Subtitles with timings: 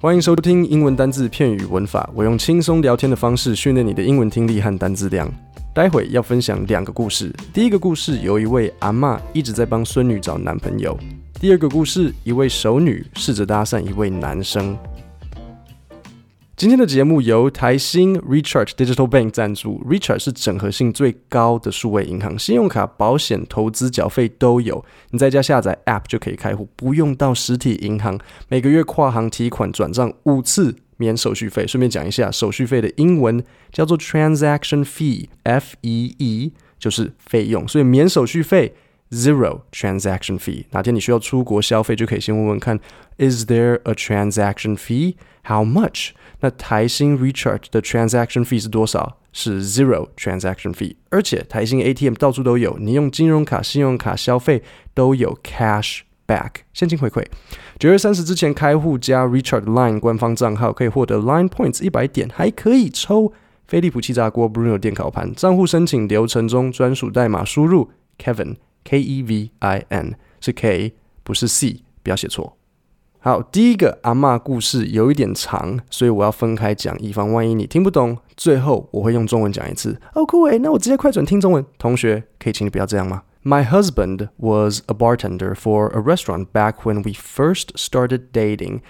[0.00, 2.08] 欢迎收听英文单字、片语、文法。
[2.14, 5.28] 我用轻松聊天的方式训练你的英文听力和单字量。
[5.74, 7.34] 待会要分享两个故事。
[7.52, 10.96] 第一个故事有一位阿嬷一直在帮孙女找男朋友。
[11.40, 14.78] 第二个故事，一位熟女试着搭讪一位男生。
[16.58, 19.80] 今天的节目由台新 Recharge Digital Bank 赞助。
[19.88, 24.84] Recharge 是整合性最高的数位银行，信用卡、保险、投资缴费都有。
[25.10, 28.18] 你在家下载 App 就可以开户，不用到实体银行。
[28.48, 31.64] 每个月跨行提款转账五次免手续费。
[31.64, 33.40] 顺便讲一下，手续费的英文
[33.70, 38.74] 叫做 Transaction Fee，F E E 就是费用，所以免手续费。
[39.10, 40.66] Zero transaction fee。
[40.70, 42.78] 哪天你需要出国消费，就可以先问问看
[43.16, 45.14] ：Is there a transaction fee?
[45.44, 46.10] How much?
[46.40, 49.18] 那台新 Recharge 的 transaction fee 是多少？
[49.32, 50.96] 是 zero transaction fee。
[51.10, 54.62] 而且台新 ATM 到处都有，你用金融卡、信用卡消费
[54.92, 57.24] 都有 cash back 现金回馈。
[57.78, 63.32] 九月三十之前开户加 Recharge Line 官方账号，可以获得 Line Points 一百点，还可以抽
[63.66, 65.34] 飞利浦气炸锅 Bruno 电烤盘。
[65.34, 68.56] 账户申请流程中，专属代码输入 Kevin。
[68.87, 72.57] K E V I N 是 K，不是 C，不要写错。
[73.19, 78.17] 好，第一个阿嬷故事有一点长，所以我要分开讲，以防万一你听不懂。
[78.35, 79.97] 最后我会用中文讲一次。
[80.13, 81.65] 哦，酷诶，那我直接快转听中文。
[81.77, 83.23] 同学，可以请你不要这样吗？
[83.45, 88.81] My husband was a bartender for a restaurant back when we first started dating,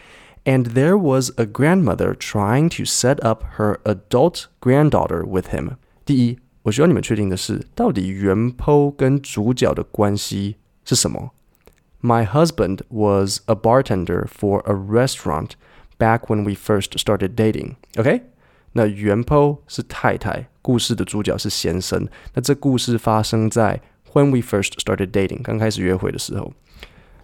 [0.45, 5.78] and there was a grandmother trying to set up her adult granddaughter with him.
[6.06, 6.39] 第一。
[6.64, 11.31] 我需要你们确定的是，到底原 po 跟主角的关系是什么？
[12.02, 15.52] My husband was a bartender for a restaurant
[15.97, 17.75] back when we first started dating.
[17.97, 18.23] OK，
[18.73, 22.08] 那原 po 是太太，故事的主角是先生。
[22.33, 23.81] 那这故事发生在
[24.14, 26.53] when we first started dating，刚开始约会的时候。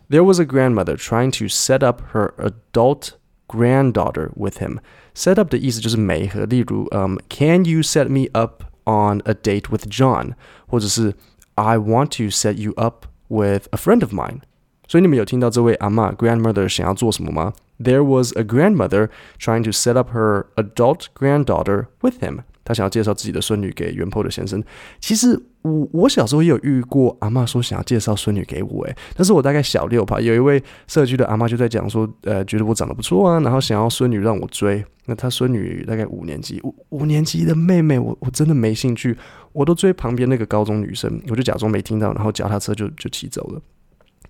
[0.09, 3.11] There was a grandmother trying to set up her adult
[3.47, 4.79] granddaughter with him.
[5.13, 10.33] Set up 的意思就是媒合，例如，嗯、um,，Can you set me up on a date with John，
[10.67, 11.15] 或者是
[11.55, 14.41] I want to set you up with a friend of mine。
[14.87, 17.53] 所以你们有听到这位阿嬷 grandmother 想要做什么吗？
[17.79, 22.39] There was a grandmother trying to set up her adult granddaughter with him。
[22.64, 24.62] 她想要介绍自己的孙女给原 po 的先生。
[25.00, 34.84] 其实我我小时候也有遇过阿妈说想要介绍孙女给我，诶，但是我大概小六吧，有一位社区的阿妈就在讲说，呃，觉得我长得不错啊，然后想要孙女让我追。
[35.06, 39.16] 那她孙女大概五年级，五五年级的妹妹，我我真的没兴趣，
[39.52, 43.60] 我都追旁边那个高中女生，我就假装没听到，然后脚踏车就就骑走了。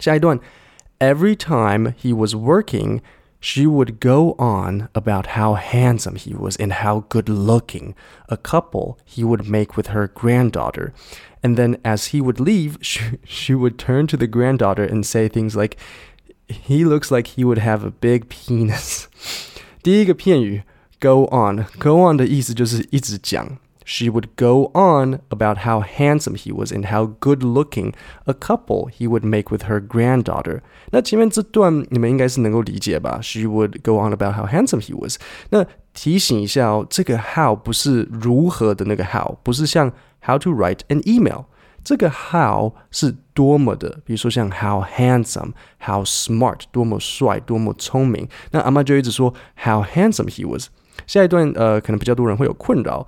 [0.00, 0.38] 下一段
[0.98, 3.00] ，Every time he was working。
[3.43, 7.95] she would go on about how handsome he was and how good looking
[8.27, 10.93] a couple he would make with her granddaughter.
[11.41, 15.29] And then as he would leave, she, she would turn to the granddaughter and say
[15.29, 15.77] things like,
[16.47, 19.07] He looks like he would have a big penis.
[19.81, 20.63] 第一个片语
[20.99, 23.57] go on go on 的意思就是一直讲。
[23.85, 27.93] she would go on about how handsome he was and how good looking
[28.25, 30.61] a couple he would make with her granddaughter.
[30.91, 33.19] 那前面这段你们应该是能够理解吧？
[33.21, 35.17] She would go on about how handsome he was.
[35.49, 39.91] 那提醒一下哦，这个 how 不是如何的那个 how，不是像
[40.23, 41.45] how to write an email。
[41.83, 48.27] 这个 how 是多么的，比如说像 how handsome、how smart，多么帅、多么聪明。
[48.51, 49.33] 那阿妈就一直说
[49.63, 50.67] how handsome he was。
[51.07, 53.07] 下一段呃，可能比较多人会有困扰。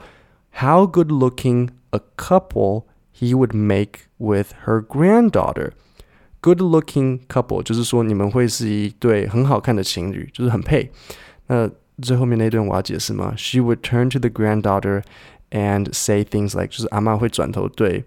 [0.55, 5.71] how good looking a couple he would make with her granddaughter.
[6.41, 10.91] Good looking couple 就是说你们会是一对很好看的情侣，就是很配。
[11.47, 11.69] 那
[12.01, 13.33] 最后面那段我要解释吗？
[13.37, 15.03] She would turn to the granddaughter
[15.51, 18.05] and say things like，就是阿妈会转头对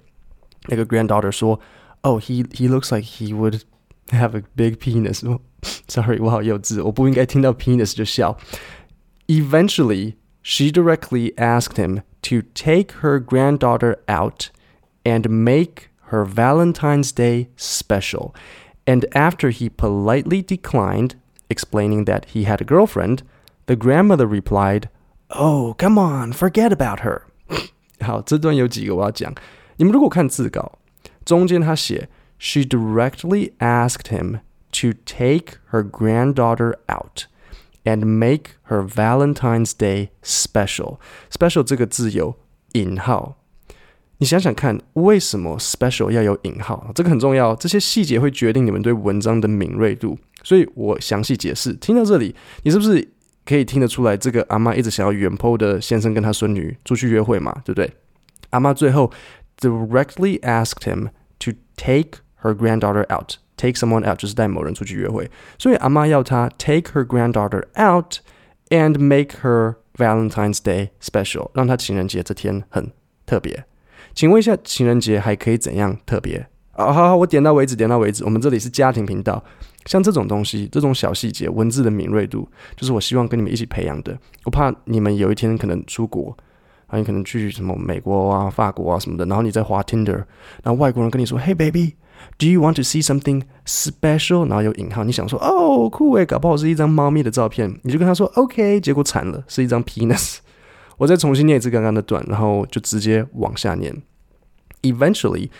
[0.68, 1.60] 那个 granddaughter 说，
[2.02, 3.60] Oh, he he looks like he would
[4.08, 5.22] have a big penis.
[5.86, 8.36] Sorry，我好幼稚，我不应该听到 penis 就笑。
[9.26, 14.50] Eventually, she directly asked him to take her granddaughter out
[15.04, 18.34] and make her Valentine's Day special.
[18.86, 21.16] And after he politely declined,
[21.48, 23.22] explaining that he had a girlfriend,
[23.66, 24.88] the grandmother replied,
[25.30, 27.22] Oh, come on, forget about her.
[28.00, 29.34] 好，这段有几个我要讲。
[29.76, 30.78] 你们如果看字稿，
[31.24, 32.08] 中间他写
[32.38, 34.40] She directly asked him
[34.72, 37.24] to take her granddaughter out
[37.84, 40.98] and make her Valentine's Day special.
[41.30, 42.36] Special 这个字有
[42.72, 43.36] 引号，
[44.18, 46.90] 你想想看，为什么 special 要有引号？
[46.94, 50.18] 这个很重要，这些细节会决定你们对文章的敏锐度。
[50.42, 51.72] 所以我详细解释。
[51.74, 53.06] 听到这里，你是不是
[53.44, 57.62] 可以听得出来，这个阿妈一直想要远 po 的先生跟他孙女出去约会嘛？
[57.64, 57.90] 对不对？
[58.50, 59.10] 阿妈最后
[59.58, 61.08] directly asked him
[61.38, 63.36] to take her granddaughter out。
[63.59, 68.19] Take someone out 就是带某人出去约会，所以阿妈要她 take her granddaughter out
[68.69, 72.91] and make her Valentine's Day special，让她情人节这天很
[73.25, 73.65] 特别。
[74.15, 76.47] 请问一下，情人节还可以怎样特别？
[76.71, 78.23] 啊，好好，我点到为止，点到为止。
[78.23, 79.43] 我们这里是家庭频道，
[79.85, 82.47] 像这种东西，这种小细节，文字的敏锐度，
[82.77, 84.17] 就是我希望跟你们一起培养的。
[84.45, 86.35] 我怕你们有一天可能出国。
[86.87, 90.23] 啊，你可能去什么美国啊、法国啊什么的，然后你在滑 Tinder，
[90.63, 91.93] 然后外国人跟你说：“Hey baby
[92.38, 100.38] baby，do you want to see something special？” 然后有引号，你想说：“哦，酷诶，搞不好是一张猫咪的照片。”你就跟他说：“OK。”结果惨了，是一张 penis。
[100.98, 104.02] 我再重新念一次刚刚的段，然后就直接往下念。
[104.82, 105.50] Eventually,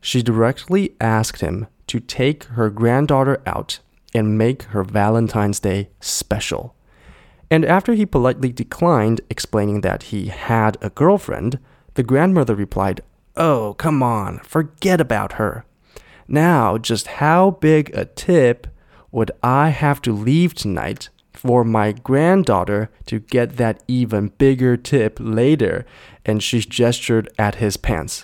[0.00, 3.78] she directly asked him to take her granddaughter out
[4.12, 6.70] and make her Valentine's Day special.
[7.48, 11.58] And after he politely declined, explaining that he had a girlfriend,
[11.94, 13.02] the grandmother replied,
[13.36, 15.64] Oh, come on, forget about her.
[16.26, 18.66] Now, just how big a tip
[19.10, 25.18] would I have to leave tonight for my granddaughter to get that even bigger tip
[25.18, 25.84] later?
[26.24, 28.22] And she gestured at his pants.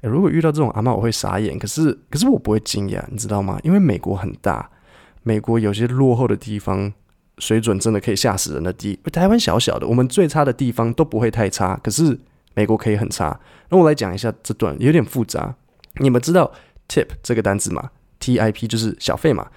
[0.00, 1.58] 如果遇到这种阿妈，我会傻眼。
[1.58, 3.58] 可是，可是我不会惊讶，你知道吗？
[3.62, 4.70] 因为美国很大，
[5.22, 6.92] 美国有些落后的地方
[7.38, 8.98] 水准真的可以吓死人的低。
[9.12, 12.18] 台湾小小的，我们最差的地方都不会太差，可是
[12.54, 13.38] 美国可以很差。
[13.68, 15.54] 那我来讲一下这段有点复杂。
[15.96, 16.50] 你们知道
[16.88, 17.90] tip 这个单词吗？
[18.18, 19.50] T I P 就是小费嘛。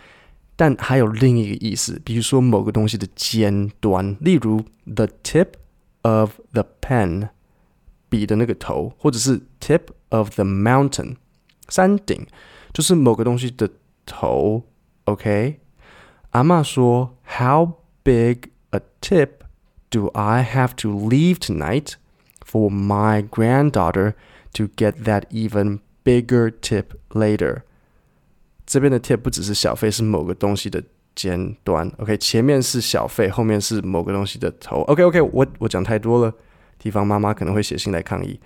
[0.55, 5.47] 但还有另一个意思，比如说某个东西的尖端，例如 the tip
[6.03, 7.29] of the pen
[8.07, 11.17] 笔的那个头，或者是 tip of the mountain
[11.67, 12.25] 山顶，
[12.71, 13.69] 就是某个东西的
[14.05, 14.63] 头。
[15.05, 15.59] OK。
[16.31, 19.29] 阿妈说：“How big a tip
[19.89, 21.93] do I have to leave tonight
[22.45, 24.15] for my granddaughter
[24.53, 27.62] to get that even bigger tip later？”
[28.66, 30.82] 这边的 tip 不只是小费，是某个东西的
[31.14, 31.90] 尖端。
[31.98, 34.82] OK，前面是小费，后面是某个东西的头。
[34.82, 36.32] OK，OK，我我讲太多了，
[36.78, 38.38] 地方妈妈可能会写信来抗议。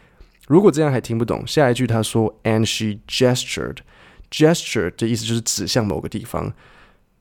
[0.46, 3.78] 如果这样还听不懂，下一句他说：“And she gestured。”
[4.30, 6.52] gesture 的意思就是指向某个地方。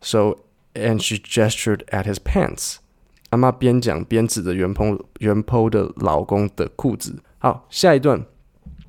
[0.01, 0.37] So
[0.73, 2.77] and she gestured at his pants。
[3.29, 7.21] 阿妈边讲边指着原剖原剖的老公的裤子。
[7.37, 8.25] 好，下一段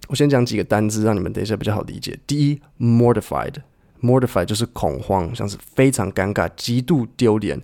[0.09, 2.19] 我先讲几个单字，让你们等一下比较好理解。
[2.27, 7.61] 第一，mortified，mortified 就是恐慌，像是非常尴尬、极度丢脸。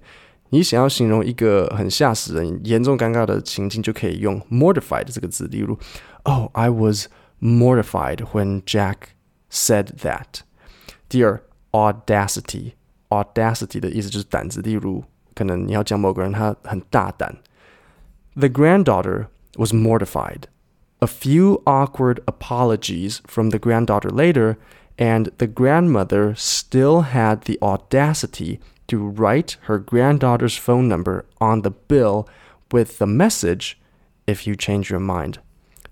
[0.51, 5.47] 你想要形容一个很吓死人、严重尴尬的情境，就可以用 mortified 这个字。
[5.49, 5.79] 例如
[6.25, 7.07] ，Oh, I was
[7.41, 8.97] mortified when Jack
[9.51, 10.41] said that。
[11.09, 12.73] 第二，audacity。
[13.11, 15.05] audacity 的意思就是胆子，例如
[15.35, 17.37] 可能你要讲某个人他很大胆。
[18.35, 19.27] The granddaughter
[19.57, 20.43] was mortified.
[21.00, 24.56] A few awkward apologies from the granddaughter later,
[24.98, 31.72] and the grandmother still had the audacity to write her granddaughter's phone number on the
[31.88, 32.28] bill
[32.72, 33.78] with the message,
[34.26, 35.36] if you change your mind.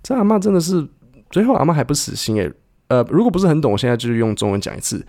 [0.01, 0.87] 这阿妈真的是，
[1.29, 2.51] 最后阿妈还不死心诶。
[2.87, 5.05] 呃，如果不是很懂，我现在就是用中文讲一次。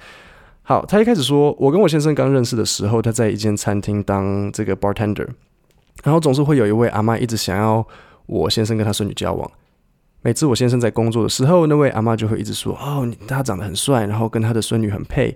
[0.63, 5.29] 好，他一开始说，我跟我先生刚认识的时候，他在一间餐厅当这个 bartender，
[6.03, 7.87] 然后总是会有一位阿妈一直想要
[8.27, 9.51] 我先生跟他孙女交往。
[10.22, 15.36] 每次我先生在工作的时候，那位阿妈就会一直说：“哦，他长得很帅，然后跟他的孙女很配。”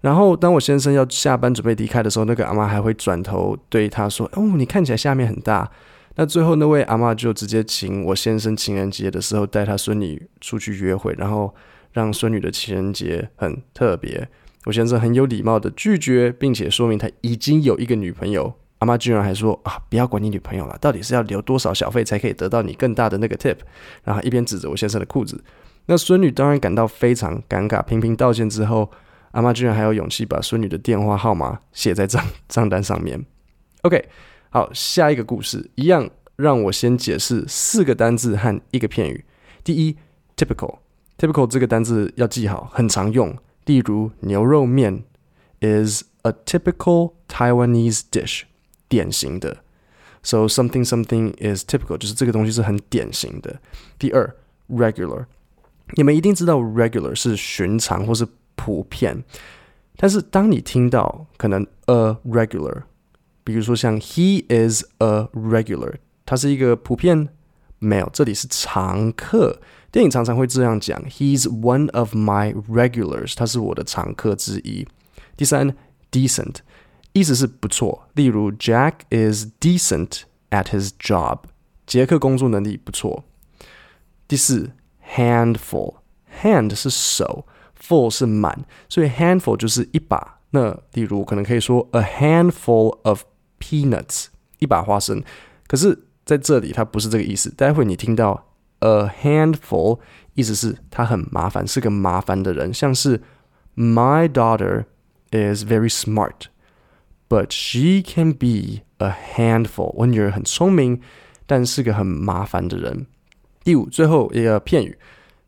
[0.00, 5.70] 然后当我先生要下班准备离开的时候，那个阿妈还会转头对他说：“哦，你看起来下面很大。”
[6.16, 11.54] 那最后那位阿妈就直接请我先生情人节的时候带他孙女出去约会，然后
[11.92, 14.28] 让孙女的情人节很特别。
[14.66, 18.54] 我先生很有礼貌的拒绝，并且说明他已经有一个女朋友。
[18.80, 23.56] 阿妈居然还说啊，不要管你女朋友了，到底是要留多少小费才可以得到你更大的那个 tip？
[24.04, 25.42] 然后一边指着我先生的裤子。
[25.86, 28.90] 那孙女当然感到非常尴尬，频频道歉之后，
[29.32, 33.24] 阿妈居然还有勇气把孙女的电话号码写在账账单上面。
[33.82, 34.08] OK，
[34.50, 39.24] 好，下一个故事一样，让我先解释四个单字和一个片语。
[39.62, 39.96] 第一
[40.36, 43.36] ，typical，typical 这个单字要记好，很常用。
[43.66, 45.04] 例如牛肉面
[45.60, 48.42] is a typical Taiwanese dish，
[48.89, 49.57] 典型的。
[50.23, 53.59] So something something is typical，就是这个东西是很典型的。
[53.99, 54.35] 第二，
[54.69, 55.25] regular，
[55.95, 59.23] 你们一定知道 regular 是寻常或是普遍，
[59.97, 62.83] 但是当你听到可能 a regular，
[63.43, 65.93] 比如说像 he is a regular，
[66.25, 67.29] 它是一个普遍，
[67.77, 69.61] 没有，这里是常客。
[69.91, 74.85] 电影常常会这样讲：“He's one of my regulars。”他是我的常客之一。
[75.37, 75.73] 第三，
[76.11, 76.55] decent，
[77.13, 78.07] 意思是不错。
[78.13, 81.39] 例如，Jack is decent at his job。
[81.85, 83.23] 杰克工作能力不错。
[84.27, 84.71] 第四，
[85.15, 87.45] handful，hand 是手
[87.79, 90.39] full 是满，所以 handful 就是一把。
[90.49, 93.23] 那例如可能可以说 a handful of
[93.59, 94.27] peanuts，
[94.59, 95.23] 一把花生。
[95.67, 97.49] 可是在这里它不是这个意思。
[97.51, 98.47] 待会你听到
[98.79, 99.99] a handful，
[100.33, 103.21] 意思是他很麻烦，是个麻烦的人，像是
[103.75, 104.85] My daughter
[105.31, 106.45] is very smart,
[107.29, 109.91] but she can be a handful。
[109.95, 111.01] 我女儿很聪明，
[111.45, 113.07] 但是个很麻烦的人。
[113.63, 114.97] 第五，最后一个片语，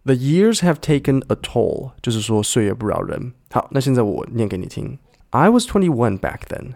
[0.03, 3.33] The years have taken a toll，就是说岁月不饶人。
[3.51, 4.97] 好，那现在我念给你听。
[5.31, 6.75] I was twenty one back then.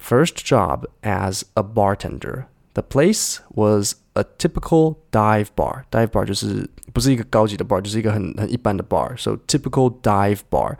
[0.00, 2.46] First job as a bartender.
[2.74, 5.84] The place was a typical dive bar.
[5.90, 9.16] Dive bar 就是不是一个高级的 bar，就是一个很很一般的 bar.
[9.16, 10.76] So typical dive bar.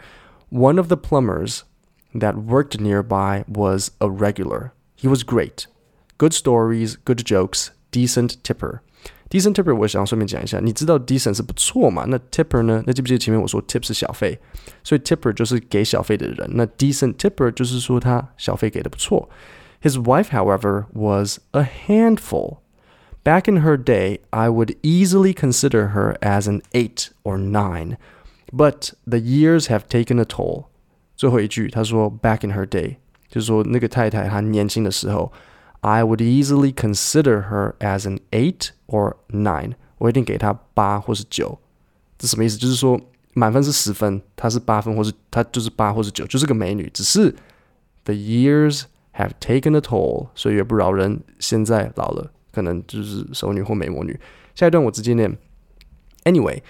[0.50, 1.60] One of the plumbers
[2.14, 4.72] that worked nearby was a regular.
[4.96, 5.66] He was great.
[6.16, 8.80] Good stories, good jokes, decent tipper.
[9.30, 12.06] Decent tipper 我想要顺便讲一下，你知道 decent 是不错嘛？
[12.08, 12.82] 那 tipper 呢？
[12.86, 14.38] 那记不记得前面我说 tip 是小费，
[14.82, 16.50] 所以 tipper 就是给小费的人。
[16.54, 19.28] 那 decent tipper 就是说他小费给的不错。
[19.82, 22.58] His wife, however, was a handful.
[23.22, 27.98] Back in her day, I would easily consider her as an eight or nine,
[28.50, 30.64] but the years have taken a toll.
[31.22, 32.96] 最后一句，他说 "Back in her day"，
[33.28, 35.32] 就是说那个太太她年轻的时候。
[35.80, 39.74] I would easily consider her as an eight or nine。
[39.98, 41.60] 我一定给她八或是九。
[42.18, 42.56] 这什么意思？
[42.58, 43.00] 就是说
[43.34, 46.90] 满分是十分，她是八分，或是她就是八或是九，就是个美女。
[46.92, 47.30] 只是
[48.02, 48.82] the years
[49.14, 51.20] have taken a toll，岁月不饶人。
[51.38, 54.18] 现在老了，可能就是熟女或美魔女。
[54.56, 55.38] 下一段我直接念。
[56.24, 56.60] Anyway,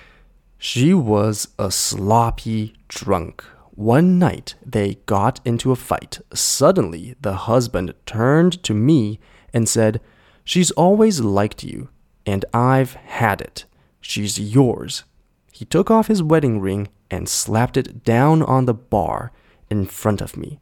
[0.59, 3.37] she was a sloppy drunk.
[3.75, 6.21] One night they got into a fight.
[6.35, 9.21] Suddenly, the husband turned to me
[9.55, 10.01] and said,
[10.45, 11.89] She's always liked you,
[12.25, 13.67] and I've had it.
[14.01, 15.05] She's yours.
[15.53, 19.31] He took off his wedding ring and slapped it down on the bar
[19.71, 20.59] in front of me.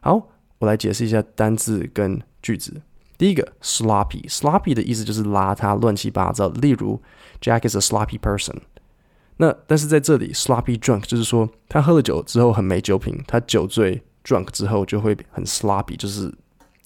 [0.00, 0.28] 好，
[0.58, 2.82] 我来解释一下单字跟句子。
[3.18, 6.48] 第一个，sloppy，sloppy 的意思就是邋遢、乱七八糟。
[6.48, 7.00] 例如，
[7.40, 8.60] Jack is a sloppy person。
[9.38, 16.32] 那但是在这里，sloppy drunk 就是说他喝了酒之后很没酒品，他酒醉 drunk 之后就会很 sloppy，就是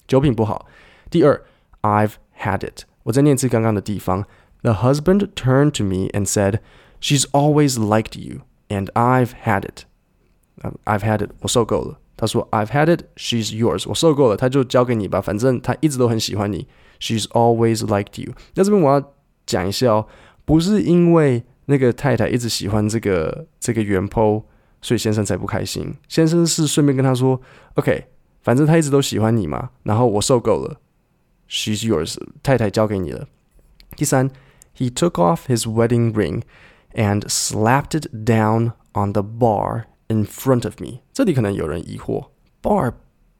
[0.07, 0.65] 酒品不好。
[1.09, 1.41] 第二，
[1.81, 4.25] I've had it，我再念一次刚刚的地方。
[4.61, 6.59] The husband turned to me and said,
[7.01, 9.83] "She's always liked you, and I've had it."
[10.85, 11.99] I've had it，我受够了。
[12.17, 16.65] 他说，I've had it, she's yours，我受够了，他就交给你吧，反正他一直都很喜欢你。
[16.99, 18.33] She's always liked you。
[18.55, 19.13] 那这边我要
[19.45, 20.07] 讲一下哦，
[20.45, 24.42] 不是因为 那个太太一直喜欢这个这个原 po，
[24.82, 25.94] 所以先生才不开心。
[26.08, 27.40] 先生是顺便跟他说
[27.74, 28.06] ：“OK，
[28.42, 30.80] 反正他一直都喜欢你嘛，然后我受够了
[31.48, 33.28] ，She's yours，太太交给你了。”
[33.94, 34.28] 第三
[34.76, 36.42] ，He took off his wedding ring
[36.94, 41.02] and slapped it down on the bar in front of me。
[41.12, 42.94] 这里可能有人疑惑，bar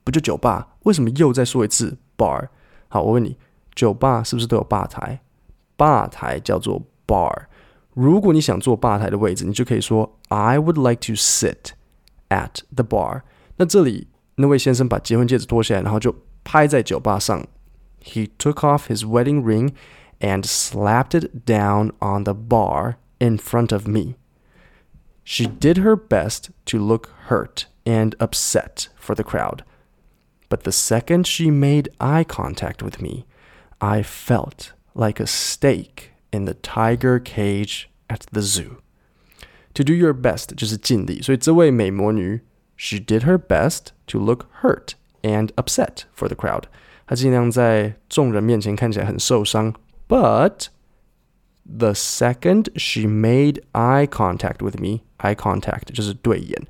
[0.05, 0.77] 不就酒吧？
[0.85, 2.47] 为什么又再说一次 bar？
[2.87, 3.37] 好，我问你，
[3.75, 5.21] 酒吧是不是都有吧台？
[5.77, 7.47] 吧台叫做 bar。
[7.95, 11.73] 如果你想坐吧台的位置，你就可以说 I would like to sit
[12.29, 13.23] at the bar。
[13.57, 17.47] 那这里那位先生把结婚戒指脱下来，然后就拍在酒吧上。
[18.03, 19.73] He took off his wedding ring
[20.21, 24.15] and slapped it down on the bar in front of me.
[25.25, 29.65] She did her best to look hurt and upset for the crowd.
[30.49, 33.27] But the second she made eye contact with me,
[33.81, 38.78] I felt like a steak in the tiger cage at the zoo.
[39.74, 42.42] To do your best 就是尽力，所以这位美魔女，
[42.78, 46.64] she did her best to look hurt and upset for the crowd。
[47.06, 49.74] 她尽量在众人面前看起来很受伤。
[50.08, 50.68] But
[51.66, 56.68] the second she made eye contact with me, eye contact 就是对眼，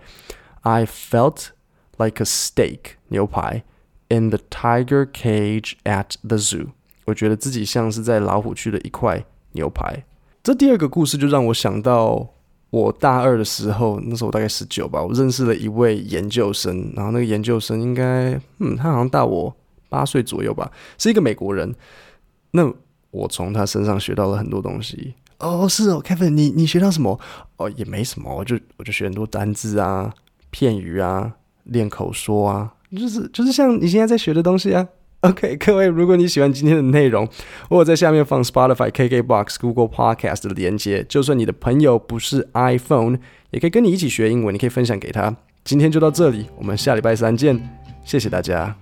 [0.61, 1.49] I felt
[1.97, 3.63] like a steak 牛排
[4.09, 6.69] in the tiger cage at the zoo。
[7.05, 10.04] 我觉得自己像是在老虎区的一块 牛排。
[10.42, 12.26] 这第二个故事就让我想到
[12.70, 19.54] 我大二的时候，那时候我大概十九吧，我认识了一位研究生，然后那个研究生应该，嗯，他好像大我
[19.88, 21.74] 八岁左右吧，是一个美国人。
[22.52, 22.72] 那
[23.10, 25.14] 我从他身上学到了很多东西。
[25.38, 27.18] 哦，是哦，Kevin，你你学到什么？
[27.56, 30.12] 哦，也没什么，我就我就学很多单字啊、
[30.50, 31.32] 片语啊、
[31.64, 34.86] 练口说啊，就是就是像你现在在学的东西啊。
[35.28, 37.28] OK，各位，如果你喜欢今天的内容，
[37.68, 41.04] 我在下面放 Spotify、KKBox、Google Podcast 的连接。
[41.06, 43.18] 就算你的朋友不是 iPhone，
[43.50, 45.36] 也可以跟你一起学英文，你可以分享给他。
[45.62, 47.60] 今天就到这里，我们下礼拜三见，
[48.02, 48.74] 谢谢大家。